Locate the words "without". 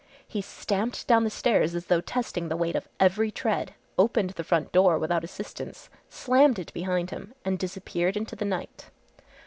4.97-5.23